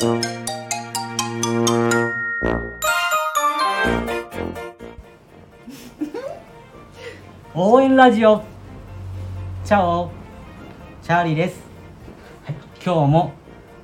[0.00, 0.14] 応
[7.80, 8.44] 援ラジオ。
[9.64, 10.12] チャオ。
[11.02, 11.60] チャーリーです、
[12.44, 13.32] はい、今日も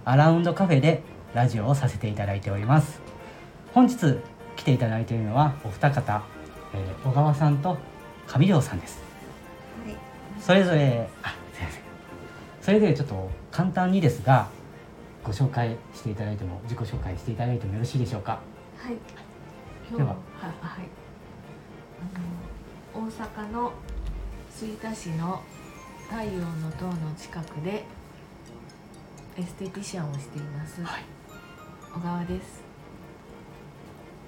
[0.04, 1.03] アラウンドカフェで
[1.35, 3.01] ラジオをさせていただいております。
[3.72, 4.21] 本日
[4.54, 6.22] 来ていただいているのはお二方、
[6.74, 7.76] えー小川さんと
[8.28, 9.03] 上條さんです。
[9.85, 9.96] はい。
[10.40, 11.83] それぞれあすいません。
[12.62, 14.46] それぞれちょっと簡単にですが
[15.25, 18.32] ご紹介していただいても自己紹介していただいてもよろしいでしょうか？
[18.77, 18.96] はい。
[19.88, 20.16] 今日ではは
[20.60, 20.84] はい。
[22.95, 23.73] あの大阪の
[24.55, 25.42] 吹田市の
[26.10, 27.84] 太陽の塔の近くで
[29.37, 31.02] エステティシャンをしています、はい。
[31.93, 32.62] 小川です。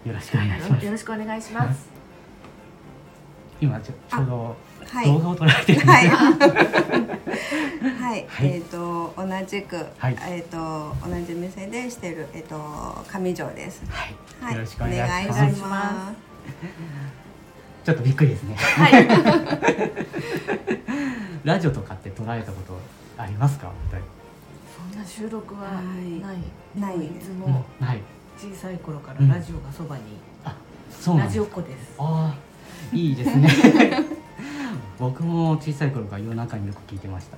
[0.06, 0.86] よろしくお願いします。
[0.86, 1.90] よろしくお願いします。
[3.60, 4.56] 今ちょちょうど
[4.86, 5.06] はい。
[5.06, 6.08] 動画を撮られてるんで、はい。
[6.08, 6.34] はい、
[8.00, 8.26] はい。
[8.42, 10.16] えっ、と同じく、はい。
[10.28, 13.82] えっ、と同じ店でしてるえっ、と上条です。
[13.88, 15.60] はい、はい、よろしくお願いします。
[15.62, 16.12] ま
[17.84, 18.54] ちょっとびっくりですね。
[18.56, 19.08] はい。
[21.44, 22.76] ラジオとかって撮られたこと
[23.16, 23.70] ありますか？
[24.76, 25.84] そんな収録ははい。
[26.20, 26.36] ない、
[26.74, 27.86] ないいつ人もうん。
[27.86, 28.00] はい。
[28.36, 29.28] 小さい頃からうん。
[29.28, 30.02] ラジオがそばに、
[30.44, 30.52] ラ
[30.90, 31.94] ジそうなんですオっ子です。
[31.98, 32.36] ああ
[32.92, 33.48] いいですね
[34.98, 37.36] 僕も小さい頃から夜中によく聞いてました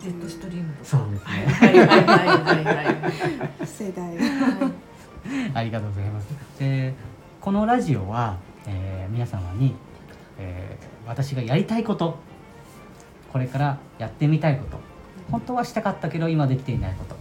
[0.00, 2.64] ジェットストリームとかそうですねはいはいはいはい
[3.38, 3.84] はいす。
[3.84, 4.06] 世代。
[4.06, 4.18] はい
[5.54, 6.26] ありがとうございます
[6.58, 6.94] で
[7.40, 9.74] このラジオは、えー皆様に、
[10.38, 12.18] えー私がやりたいこと
[13.32, 14.78] これからやってみたいこと
[15.30, 17.16] 本当はしたかったけど今できていないこと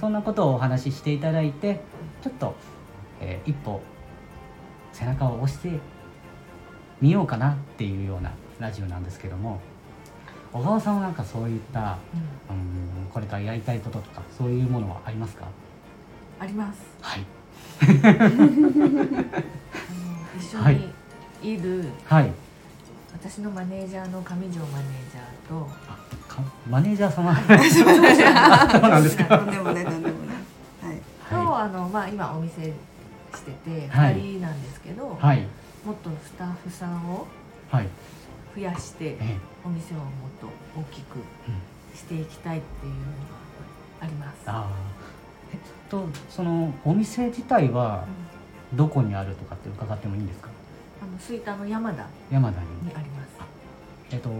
[0.00, 1.80] そんなことをお話ししていただいて
[2.22, 2.54] ちょっと、
[3.20, 3.80] えー一歩
[4.92, 5.80] 背中を押して
[7.00, 8.30] みようかなっていうような
[8.62, 9.60] ラジオなんですけども
[10.52, 11.98] 小川さんはなんかそういった
[12.48, 12.56] うん。
[12.56, 12.62] うん
[13.12, 15.44] これからやりたいこととかそういうものはありますか？
[16.40, 16.80] あります。
[17.02, 17.26] はい。
[20.38, 20.76] 一緒はい。
[21.42, 22.30] にいるはい。
[23.12, 27.36] 私のマネージャーの上条マネージャーとあかマネージャー様？
[27.70, 29.24] そうなんですか。
[29.38, 30.36] とんでもないとんでもない。
[30.90, 31.00] はい。
[31.28, 32.72] と、はあのまあ今お店し
[33.44, 34.16] ててはい。
[34.16, 35.46] 2人なんですけど、いはい。
[35.84, 37.26] もっとスタッフさんを
[37.70, 37.88] はい
[38.54, 40.08] 増やしてえお店をもっ
[40.40, 40.48] と
[40.78, 41.22] 大きくうん
[41.96, 43.06] していきたいっていうのが
[44.00, 44.36] あります。
[44.46, 45.54] あー。
[45.54, 45.58] えっ
[45.88, 48.06] とそのお店自体は
[48.72, 48.76] うん。
[48.76, 50.48] どこにあるとかって伺ってもいいんですか？
[51.02, 53.28] あの吹田の山田山田ににあります。
[54.10, 54.30] えっと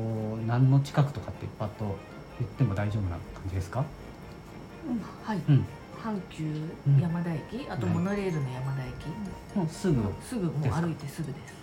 [0.47, 1.99] 何の近くとかってパッと
[2.39, 3.21] 言っても大丈夫な感
[3.51, 3.85] じですか？
[5.23, 5.67] はい、うん。
[6.03, 6.45] 阪急
[6.87, 11.55] うん山田駅、あとはいモノレールの山田駅、もうすぐすぐもう歩いてすぐです。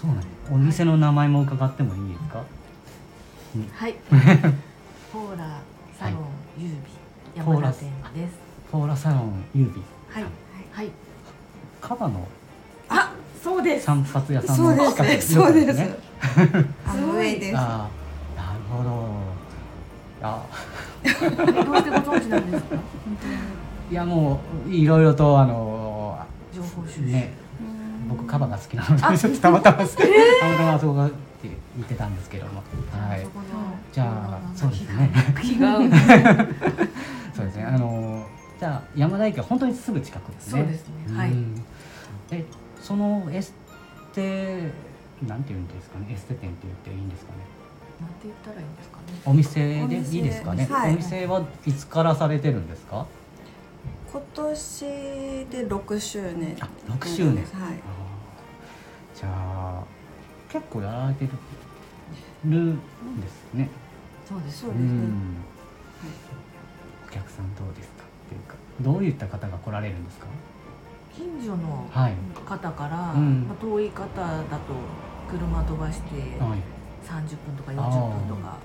[0.00, 2.42] そうなんですお店の名前も伺ってもいいですか？
[3.74, 3.94] はい。
[5.12, 5.60] ポーラ
[5.98, 6.20] サロン
[6.58, 6.68] 優
[7.36, 7.90] 美ポーラ山田店
[8.24, 8.34] です。
[8.70, 10.24] ポーラサロン優美はい。
[10.72, 10.90] はい。
[11.80, 12.26] カバの
[12.88, 13.12] あ、
[13.42, 13.86] そうです。
[13.86, 15.34] 散髪屋さんそうでの近くす。
[15.34, 15.76] そうです。
[15.78, 15.94] ね
[16.86, 17.56] あの上です。
[17.56, 17.88] あ
[18.36, 19.20] あなるほど
[20.22, 20.44] あ
[21.64, 22.76] どうしてご存知なんですか？
[23.90, 26.18] いやもういろいろとあの
[26.54, 27.39] 情報収集。
[28.10, 31.52] 僕カバが好きなのでちょっとたまたまたまたまそこがって言
[31.84, 32.62] ってたんですけども。
[32.92, 33.26] はい。
[33.92, 35.10] じゃあそうですね。
[35.40, 35.82] 気が合う。
[37.34, 37.64] そうですね。
[37.64, 38.26] あの
[38.58, 40.60] じゃあ山田駅は本当にすぐ近くですね。
[40.60, 41.16] そうですね。
[41.16, 41.30] はい。
[41.30, 41.64] うん。
[42.32, 42.44] え
[42.80, 43.54] そのエス
[44.12, 44.70] テ
[45.26, 46.06] なんていうんですかね。
[46.10, 47.38] エステ店って言っていいんですかね。
[48.00, 49.02] なんて言ったらいいんですかね。
[49.24, 50.94] お店でいいですかね、はい。
[50.94, 53.06] お店はいつからされてるんですか？
[54.12, 54.80] 今年
[55.50, 56.56] で六周年。
[56.60, 57.36] あ6周年。
[57.36, 57.44] はい。
[59.20, 59.84] じゃあ
[60.48, 61.28] 結構やられて
[62.46, 62.76] るん
[63.20, 63.68] ですね。
[64.26, 64.60] そうです。
[64.60, 64.86] そうですね。
[64.88, 65.36] ん。
[67.06, 70.26] お客さんどうですかっていうかどういった方が来られるんですか？
[71.14, 72.14] 近所のはい。
[72.46, 73.46] 方から、うん。
[73.46, 74.74] まあ、遠い方だと
[75.28, 76.60] 車飛ばしてはい。
[77.04, 77.82] 30分とか40
[78.26, 78.56] 分とか。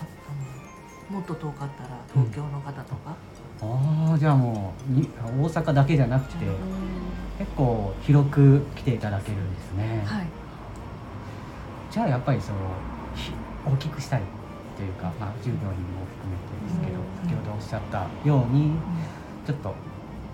[0.00, 3.16] あのもっと遠かったら東京の方とか、
[3.62, 6.52] ああじゃあもうに大阪だけじゃなくてうん
[7.40, 10.26] 結構広く来ていただけるんですね、はい。
[11.90, 12.58] じゃあやっぱりその
[13.16, 13.32] ひ
[13.66, 14.24] 大きくしたいっ
[14.76, 15.72] ていうか、まあ、従業員も
[16.20, 17.06] 含めてですけど、うん。
[17.30, 18.70] 先ほどおっしゃったように
[19.46, 19.74] ちょっと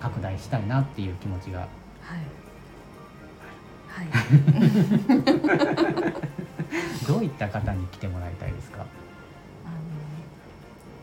[0.00, 1.60] 拡大したいなっていう気持ちが。
[1.60, 1.68] はい。
[3.86, 4.06] はい。
[7.06, 8.84] どういった方に来てもらいたいですか？
[9.64, 9.74] あの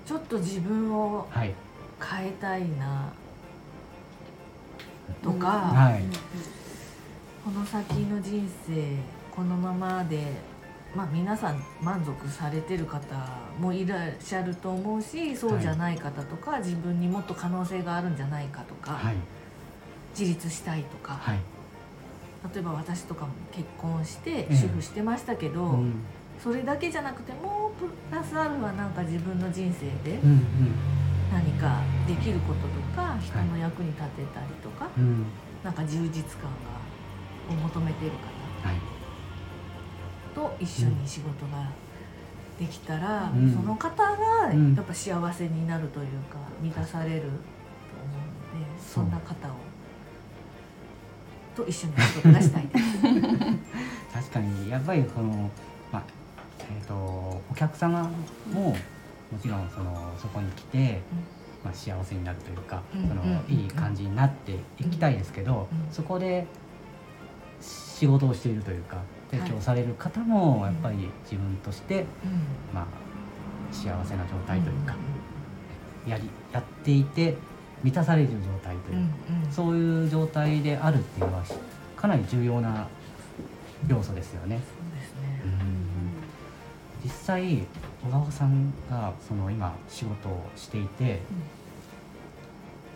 [0.06, 1.54] ちょっと自分をはい。
[2.02, 3.14] 変えたいな
[5.24, 6.04] とか、はい。
[7.44, 8.96] この先の人生
[9.30, 10.22] このままで
[10.96, 13.02] まあ、皆さん満足されてる方
[13.60, 19.16] もいらっしゃると思うしそうじゃない方とか、自分にもっと可能性があるんじゃないかとか、はい。
[20.18, 21.40] 自立したいとか、はい。
[22.54, 24.56] 例えば私とかも結婚してええ。
[24.56, 25.94] 主婦してましたけど、うん。
[26.44, 30.46] それだけじゃなくてもうプラスアルファなんか自分の人生でうん
[31.34, 35.04] 何かできることとか人の役に立てたりとか、うん。
[35.04, 35.26] うん
[35.64, 36.84] なんか充実感が
[37.50, 38.16] を求めている
[38.62, 38.76] はい。
[40.36, 41.70] 方と一緒に仕事が
[42.60, 43.54] できたら、うん。
[43.54, 44.76] その方がうん。
[44.76, 47.32] やっぱ幸せになるというか満たされると思う
[48.60, 49.52] のでそんな方を
[51.56, 53.02] と一緒に仕事がしたいです。
[54.14, 55.50] 確かにやっぱりその、
[55.92, 56.04] まあ
[56.60, 58.10] えー、とお客様
[58.52, 58.76] も
[59.34, 61.02] もちろんそのそこに来て、
[61.64, 65.92] まあ、幸せになるというか、そのいい感じになっていきたいですけど、うん。
[65.92, 66.46] そこで
[67.60, 68.98] 仕事をしているというか
[69.32, 72.06] 提供される方もやっぱり自分として、うん。
[72.74, 72.86] まあ、
[73.74, 74.96] 幸せな状態というか、
[76.08, 77.36] やりやっていて
[77.84, 78.98] 満たされる状態という
[79.48, 81.44] か、そういう状態であるっていうのは
[81.96, 82.88] かなり重要な
[83.88, 84.60] 要素ですよね。
[87.04, 87.66] 実際
[88.06, 91.22] 小川さんがその今仕事をしていて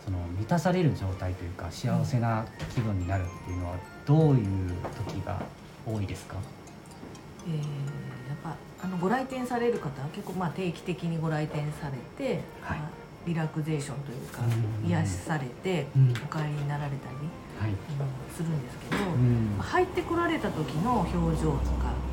[0.04, 3.76] その満たされる状態というか幸せな気分になるっていうのは
[4.06, 4.70] どういう
[5.06, 5.40] 時が
[5.86, 6.36] 多いですか、
[7.46, 12.78] えーやっぱあのご来店される方は結構まあ定期的にご来店されて、はい。
[12.78, 12.90] まあ
[13.26, 14.88] リラクゼーションというかうん。
[14.88, 16.10] 癒しされてうん。
[16.10, 17.16] お帰りになられたり
[17.58, 19.56] はい、あのするんですけど、うん。
[19.58, 22.07] まあ入ってこられた時の表情とか、うん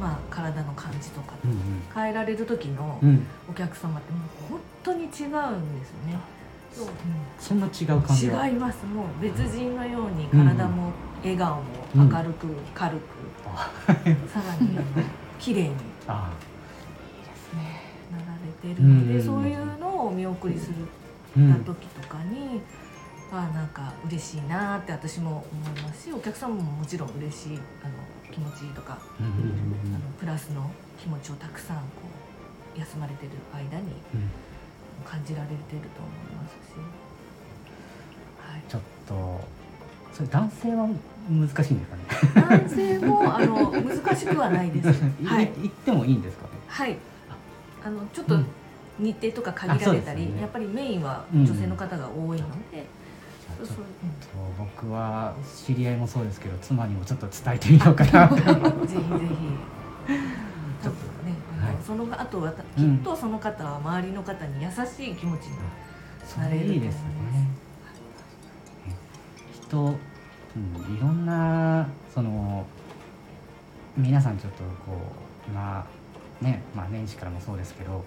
[0.00, 1.34] まあ、体の感じとか。
[1.44, 1.56] うん
[1.94, 3.00] 変えられる時の
[3.48, 6.18] お客様ってもう本当に違うんですよね。
[6.70, 6.88] そう。
[7.38, 8.84] そんな違う感じが違います。
[8.84, 10.92] もう別人のように体も
[11.22, 11.62] 笑顔も
[11.94, 13.02] 明るく軽く、
[13.46, 13.72] あ
[14.28, 14.78] さらに
[15.38, 15.74] 綺麗に。
[16.06, 16.30] あ
[18.12, 18.24] なら
[18.68, 19.24] れてるので、うん。
[19.24, 20.74] そういうのをお見送りする
[21.36, 22.60] うんた時とかに、
[23.32, 27.94] あなんか嬉しいなって私も思いますしお客様ももちろん嬉しいあの
[28.32, 29.26] 気持ちいいとか、うん。
[29.26, 29.32] うん。
[29.94, 31.82] あのプラスの気持ちをたくさんこ
[32.76, 34.20] う休まれてる間にうん。
[34.20, 34.30] うん
[35.04, 36.78] 感じられてると思いますし、
[38.40, 39.40] はい、ちょっと
[40.12, 40.88] それ男性は
[41.28, 41.96] 難しいんですか
[42.40, 42.58] ね？
[42.58, 45.02] 男性もあの難しくはないです。
[45.22, 45.44] はい。
[45.44, 46.50] い言ってもいいんですかね？
[46.66, 46.96] はい。
[47.84, 48.46] あのちょっとうん。
[48.98, 50.40] 日程とか限られたり、うですよね。
[50.40, 52.86] やっぱりメインは女性の方が多いので、
[53.58, 53.74] ちょっと
[54.58, 55.34] 僕は
[55.66, 58.28] 知り合いもそうですけど妻にもちょっと伝えてみようかな。
[58.28, 58.56] と ぜひぜ
[58.92, 59.66] ひ。
[60.82, 61.34] ちょっとね、
[61.84, 65.56] そのあとはたきうんっとその方は周りの方に優しい気持ちに
[66.24, 67.48] それいいですね。
[69.52, 72.66] 人、うん、いろんなその
[73.96, 74.92] 皆さんちょっとこ
[75.48, 75.86] う今
[76.40, 78.04] ねまあ年始からもそうですけど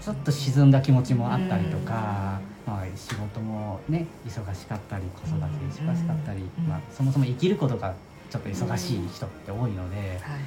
[0.00, 5.46] ちょっと沈んだ気持ちもあったりとか、まあ、仕事もね忙しかったり子育て
[5.82, 7.94] 忙しかったり、うんまあ、そもそも生きることが
[8.30, 10.40] ちょっと忙しい人って多いので、ね、はい。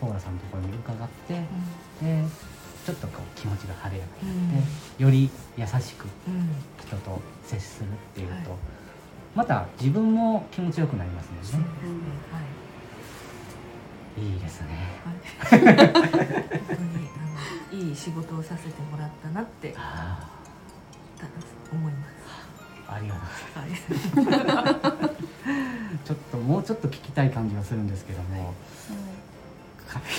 [0.00, 1.34] ポーラさんのところに伺って
[2.00, 2.24] で
[2.86, 4.62] ちょっとこう気持ちが晴れやかうんになっ
[4.96, 6.48] て、より優しくうん
[6.80, 8.58] 人と接するっていうと、はい
[9.34, 11.68] また自分も気持ちよくなりますもんね。
[12.30, 12.63] はい。
[14.16, 14.68] いいですね。
[15.04, 15.74] はい、本
[17.72, 19.74] 当にいい仕事をさせてもらったなって
[21.72, 22.14] 思います。
[22.88, 24.90] あありがとうございます。
[24.94, 25.10] はい。
[26.04, 28.54] ちょっともうちょっと聞きたい感じはするんですけども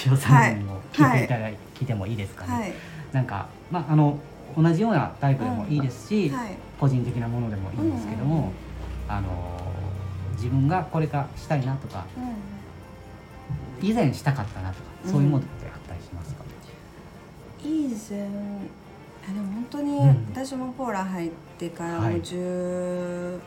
[0.05, 2.73] 上尾はさんいにも聞いていただい、聞いてもいいですかね、はい。
[3.13, 4.19] なんかまああの
[4.57, 6.57] 同じようなタイプでもいいですし、はい。
[6.79, 8.51] 個人的なものでもいいんですけども、
[9.07, 9.27] あの
[10.33, 12.05] 自分がこれからしたいなとか
[13.81, 16.43] 以前したかったなとかそういうものってあったりしますか、
[17.63, 18.27] 以前
[19.27, 20.27] あでも本当にうん。
[20.33, 22.13] 私もポーラ入ってからはい。
[22.13, 23.39] もう11、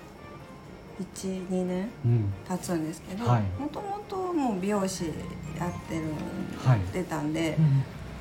[1.20, 2.32] 2年うん。
[2.49, 3.42] 経つんですけどはい。
[3.61, 5.04] もともともう美容師
[5.58, 6.04] やってる、
[6.64, 6.80] はい。
[6.92, 7.56] 出たんで、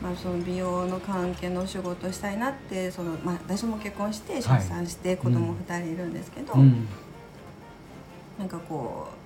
[0.01, 6.87] まあ、その美容の関係のお仕事をしたいなってその、まあ、私も結婚して出産して子供2人いるんですけど、うん。
[8.37, 9.16] なんかこう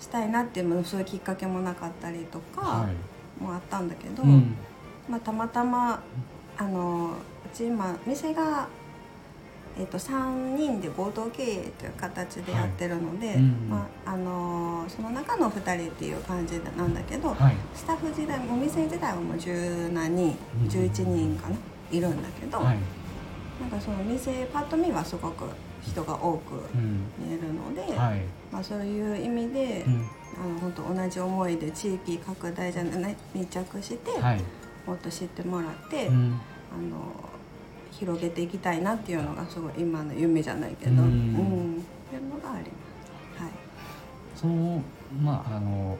[0.00, 3.42] したいなっていうまあそういうきっかけもなかったりとかはい。
[3.42, 4.54] もあったんだけど、うん。
[5.08, 6.02] まあ、たまたま
[6.58, 8.68] あのうち今店が、
[9.78, 13.36] えっと3人で合同経営という形でやってるので、はい。
[13.36, 17.54] うんまあ、あのその中の2人っていう感じなんだけど、はい。
[17.74, 21.56] スタッフ時代お店自体はもう十何人うん11人かな
[21.90, 22.78] いるんだけど、はい。
[23.60, 25.44] なんかその店パッと見はすごく
[25.82, 27.04] 人が多くうん。
[27.18, 28.20] 見えるので、はい。
[28.52, 30.08] まあ、そういう意味で、うん。
[30.42, 34.40] あの本当同じ思いで地域拡大じゃない密着して、はい。
[34.86, 36.40] もっと知ってもらって、うん。
[36.72, 37.12] あの
[37.92, 41.08] 広げていきたいなっていうのがすごい今の夢じゃないけど、ううん。
[41.08, 43.42] んっていうのがあります。
[43.42, 43.52] はい。
[44.36, 44.82] その
[45.22, 45.98] まああの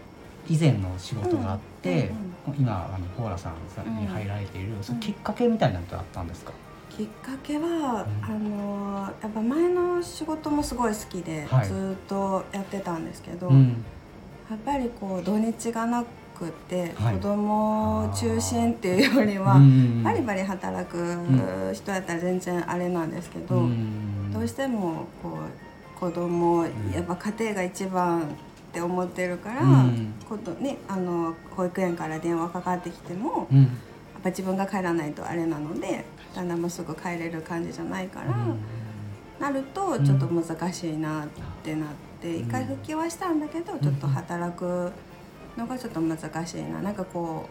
[0.49, 2.11] 以前の仕事があって、
[2.59, 6.53] 今あのポーラさんさんに入られている、そのきっかけみたいなのってあったんですか、
[6.91, 8.25] きっかけは、うん。
[8.25, 11.67] あのやっぱ前の仕事もすごい好きで、はい。
[11.67, 13.85] ずっとやってたんですけど、うん。
[14.51, 16.05] やっぱりこう土日がな
[16.35, 17.15] くて、はい。
[17.15, 20.03] 子供中心っていうよりは、うん。
[20.03, 21.17] バリバリ働く
[21.73, 24.33] 人やったら全然あれなんですけど、うん。
[24.33, 25.39] どうしてもこ
[25.97, 28.25] う子供んやっぱ家庭が一番っ
[28.73, 30.15] て思ってるから、うん。
[30.29, 33.59] ことね、あの保育園から電話かかってきても、うん。
[33.63, 33.67] や
[34.21, 38.37] っぱ自分が帰らないとあれなので旦那もすぐ帰れる感じじゃないから、
[39.41, 41.29] なるとちょっと難しいなっ
[41.63, 44.93] てなって、うん一回復帰はしたんだけどちょっと働く
[45.57, 46.83] のがちょっと難しいな。
[46.83, 47.49] なんかこ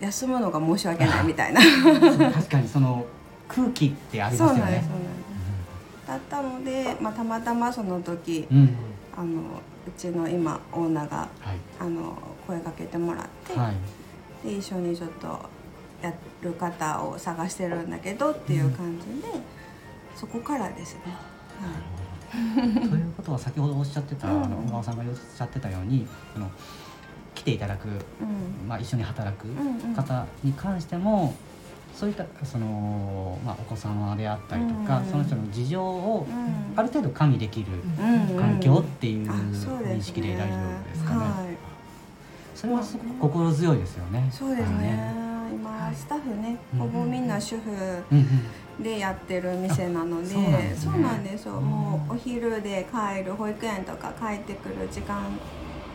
[0.00, 1.62] う休むのが申し訳ないみたいな。
[2.30, 3.06] 確かにその
[3.48, 4.84] 空気ってありますよね。
[6.06, 8.76] だったので、まあ、たまたまその時うんうん。
[9.16, 9.40] あの
[9.88, 11.28] うちの今オーナーがはい。
[11.80, 12.14] あの
[12.46, 14.46] 声かけてもらって、はい。
[14.46, 15.40] で一緒にちょっと
[16.02, 19.28] やる方を探してるんだけどっていう感じで、
[20.16, 21.00] そこからですね。
[21.60, 22.88] はい。
[22.88, 26.50] ということは先ほどおっしゃってた、小川さんがおっしゃってたようにあの
[27.34, 28.68] 来ていただく、うん。
[28.68, 29.46] まあ、一緒に働く
[29.94, 31.34] 方に関しても、
[31.94, 35.06] そういったその、まあ、お子様であったりとか、うん。
[35.06, 36.78] その人の事情をうん。
[36.78, 37.66] ある程度加味できる
[38.00, 38.36] うん。
[38.38, 41.18] 環境っていう認識で大丈夫ですかね。
[41.18, 41.56] はい。
[42.54, 44.28] それはすごく心強いですよね。
[44.32, 45.21] そうですね
[45.64, 45.88] あの。
[45.88, 47.70] 今スタッフね、うんほぼみんな主婦
[48.82, 51.54] でやってる店なので、あそうなんですよ。
[51.54, 55.38] うんもうお昼で帰る保育園とか帰ってくる時間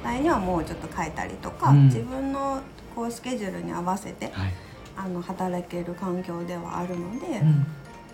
[0.05, 1.85] 帯にはもうちょっと帰ったりとか、うん。
[1.85, 2.61] 自分の
[2.95, 4.53] こうスケジュールに合わせてはい。
[4.99, 7.65] あの働ける環境ではあるので、うん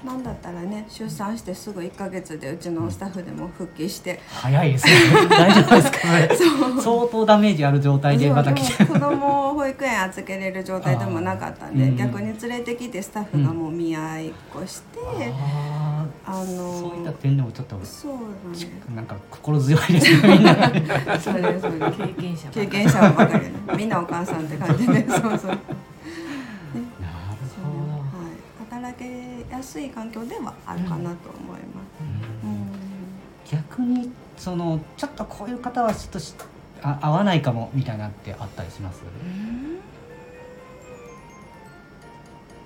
[0.05, 4.93] なんだったらね出産してすぐ1ヶ月でうちのスタッフでも復帰して、早いですね。
[5.29, 5.98] 大丈夫ですか
[6.36, 8.86] それ相当ダメージある状態でまた来て。
[8.86, 11.98] 子供を保育園預けれる状態でもなかったんで、うん。
[11.98, 15.00] 逆に連れてきてスタッフがもう見合いっこして、
[15.39, 18.19] ああーのそういった点でもちょっとそうな
[18.50, 18.67] んです。
[18.93, 20.53] なんか心強いですねみんな。
[21.19, 23.51] そうですそうです経験者経験者ばかりね。
[23.77, 25.07] みんなお母さんって感じで。
[25.10, 25.57] そうそう、
[29.03, 32.00] けやすい環境ではあるかなと思います、
[32.41, 32.53] ほど。
[32.53, 32.67] うん。
[33.50, 36.33] 逆にそのちょっとこういう方はちょっとし
[36.81, 39.01] あ合わないかもみたいなってあったりします？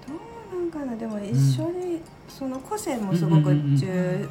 [0.07, 0.13] ど
[0.57, 0.95] うなんかな？
[0.95, 3.57] でも一緒に、その個性もすごくうん。
[3.59, 3.91] うんうんうん重う
[4.25, 4.29] ん。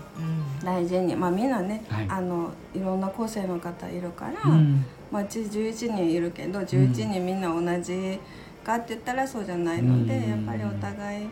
[0.64, 1.14] 大事に。
[1.14, 2.06] まあみんなね、はい。
[2.08, 4.84] あのいろんな個性の方いるから、うん。
[5.12, 8.18] まあうち11人いるけど11人みんな同じ
[8.64, 10.30] かって言ったらそうじゃないので、うん。
[10.30, 11.26] やっぱりお互い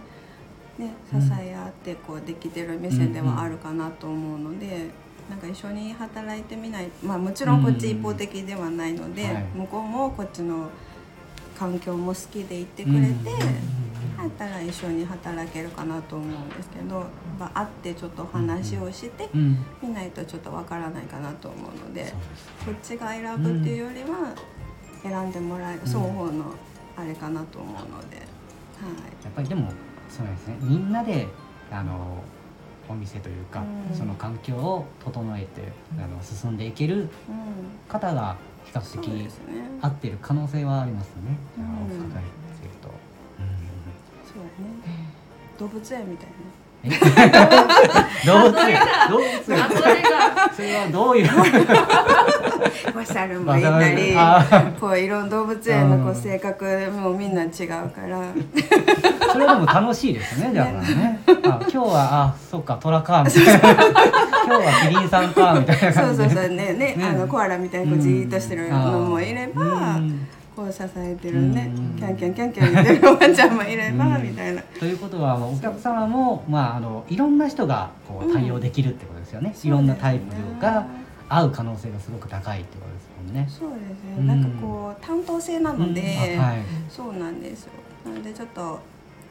[0.78, 5.04] ね支え合ってこうできてる店ではあるかなと思うので。
[5.24, 9.44] なんか一緒に働いてみないまあもちろんこっち一方的ではないので、はい。
[9.54, 10.68] 向こうもこっちの
[11.58, 13.84] 環境も好きでいてくれて、うんうんうん
[14.24, 17.04] だったら一緒に働けるかなと思うんですけど、
[17.38, 22.12] まあ、会ってちょっと話をしてうん、見ないとちょっとわからないかなと思うので
[22.64, 24.34] こっちが選ぶっていうよりは
[25.02, 26.54] 選んでもらえる双方の
[26.96, 28.26] あれかなと思うので、はい、
[29.24, 29.70] やっぱりでも
[30.08, 30.56] そうですね。
[30.60, 31.28] みんなで
[31.70, 32.22] あの
[32.88, 33.96] お店というか、うん。
[33.96, 37.08] その環境を整えてあの進んでいけるうん、
[37.88, 39.28] 方が比較的
[39.80, 41.36] 合ってる可能性はありますね。
[41.58, 41.64] うん。
[41.64, 42.88] あの考えてると。
[44.26, 45.10] そうだね
[45.58, 46.28] 動物園みたい
[46.84, 46.88] え？
[46.90, 46.96] 動
[48.32, 48.78] 物園。
[49.10, 49.64] 動物園。
[49.64, 51.26] あそれがそれはどういう？
[51.26, 51.32] な
[52.94, 57.50] マサルもいたりあこういろんな動物園のこう性格もみんな違う
[57.90, 58.32] から。
[59.32, 61.20] それでも楽しいですねだからね。
[61.44, 61.84] あ今日は
[62.24, 63.52] あそうか虎かみたいな。
[64.46, 66.28] 今日はキリンさんかみたいなそう感じで。
[66.28, 69.66] そうそうねねねあのコアラみたいにこうじーっとしてるのもいれば、う
[70.00, 71.98] んこう支えてるね、うん。
[71.98, 74.22] キャンキャンキャンキャン言ってるおばちゃんもいれば、うん。
[74.22, 74.62] みたいな。
[74.62, 80.86] ということはお客様も、まあ、あのいろんな人がこう対応できるってことですよね、いろんなタイプが
[81.28, 83.48] 合う可能性がすごく高いってことですもんね。
[83.50, 84.34] そうですうんね。
[84.34, 86.00] なんかこう担当性なので、
[86.36, 86.58] はい。
[86.88, 87.70] そうなんですよ。
[88.06, 88.80] なのでちょっとお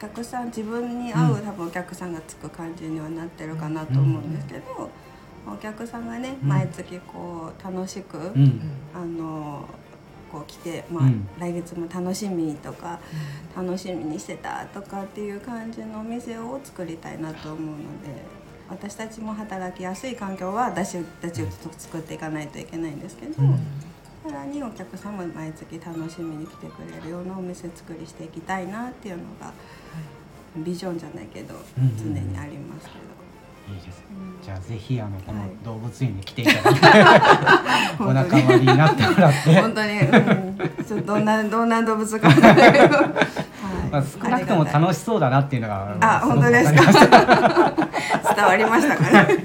[0.00, 4.90] 客さん自分に合う、多分お客さんがつく感じにはなってるかなと思うんですけど、
[5.46, 6.48] お客さんがねうん。
[6.48, 8.60] 毎月こう楽しく、うん。
[8.94, 9.66] あの
[10.34, 11.28] こう来て、まあうん。
[11.38, 12.98] 来月も楽しみとか
[13.56, 18.22] 楽しみにしてたとかっていう感じのお店を作りたいなと思うので
[18.68, 21.46] 私たちも働きやすい環境は私たちを
[21.78, 23.58] 作っていかないといけないんですけど、うん。
[24.24, 29.52] さらにお客さんも毎月楽しみに来てくれるようなお店作りしていきたいなっていうのが
[30.56, 31.96] ビジョンじゃないけどうんうん。
[31.96, 33.23] 常にありますけど。
[33.68, 34.02] いいです。
[34.10, 34.44] うん。
[34.44, 35.50] じゃあぜひあのこのはい。
[35.64, 36.80] 動物園に来ていただいて、
[38.02, 42.28] お仲間になってもらって、本当に、うん、ちょっとどんなどんな動物か
[43.90, 46.82] まあ、少なくとも楽しそうだなっていうのがあ本当ですか。
[48.34, 49.38] 伝わりましたかね、はい。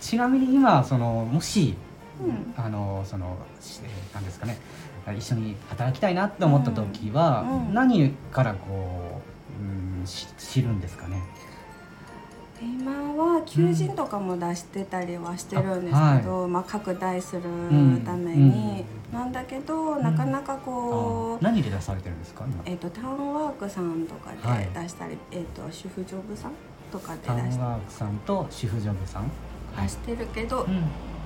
[0.00, 1.74] ちなみに今そのもし
[2.22, 2.54] うん。
[2.56, 4.58] あのそのしえーなんですかね。
[5.16, 7.66] 一緒に働きたいなって思った時は、うん。
[7.68, 7.74] うん。
[7.74, 9.22] 何からこ
[9.60, 11.22] う、うん、し知るんですかね？
[12.60, 17.42] 今は求人とかも出してたりはしてるんですけど、まあ、拡大する
[18.04, 22.44] ために、なんだけどなかなかこう、あ何で出されてるんですか？
[22.44, 22.62] 今。
[22.64, 24.64] えー、とタウンワークさんとかはい。
[24.64, 26.52] で出したり、えー、と主婦ジョブさん
[26.90, 29.30] とかでタウ出しンワークさんと主婦ジョブさん。
[29.82, 30.82] 出してるけど、うん。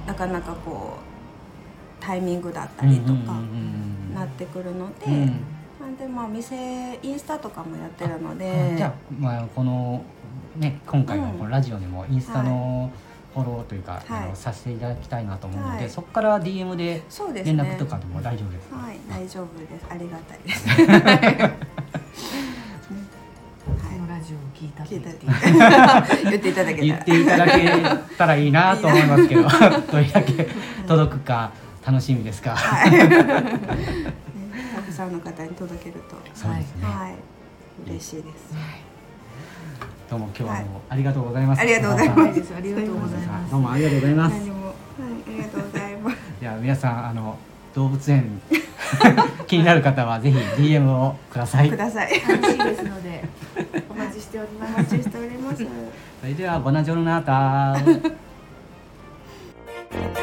[0.07, 3.29] なかなかこうタイミングだったりとかうんうんうん
[4.11, 4.15] うん。
[4.15, 5.41] なってくるので、うん
[6.01, 8.73] でまあ店インスタとかもやってるので。
[8.75, 10.03] あじゃあ、まあ、この、
[10.57, 12.91] ね、今回のこのラジオでもインスタの
[13.35, 15.91] フォローというか、あのはいさせていただきたいなと思うので、はい。
[15.91, 17.63] そこから DM でそうですね。
[17.63, 19.87] 連絡とかでも大丈夫ですか、はい大丈夫です。
[19.91, 20.67] ありがたいです。
[20.67, 20.83] こ
[23.99, 25.11] のラジオを聞いたっていた
[26.31, 29.43] 言っていただけたら言っていただけたらいいなと思いますけど
[29.93, 30.49] どれだけ
[30.87, 31.53] 届くか
[31.87, 34.30] 楽しみですか、はい
[35.01, 36.17] さんの方に届けると。
[36.35, 37.91] そうですね、はい。
[37.91, 38.53] 嬉しいです。
[40.11, 42.55] どうも今日はもうありがとうございます、ありがとうございます。
[42.55, 43.51] ありがとうございます。
[43.51, 44.35] どうもありがとうございます。
[44.35, 44.75] 何もはい
[45.27, 46.17] ありがとうございます。
[46.41, 47.39] じゃあ皆さんあの
[47.75, 48.43] 動物園
[49.47, 51.71] 気になる方はぜひ DM をください。
[51.71, 52.21] ください。
[52.29, 53.25] 楽しいですので
[53.89, 54.75] お待ちしております。
[54.75, 55.65] お待ちしております。
[56.21, 57.81] それではボナジョルナータ